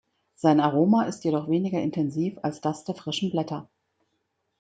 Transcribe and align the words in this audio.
Sein 0.33 0.59
Aroma 0.61 1.03
ist 1.03 1.23
jedoch 1.25 1.47
weniger 1.47 1.79
intensiv 1.79 2.39
als 2.41 2.59
das 2.59 2.85
der 2.85 2.95
frischen 2.95 3.29
Blätter. 3.29 3.69